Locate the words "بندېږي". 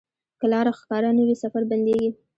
1.71-2.09